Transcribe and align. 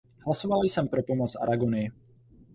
Hlasovala 0.25 0.63
jsem 0.65 0.87
pro 0.87 1.03
pomoc 1.03 1.35
Aragonii. 1.35 1.89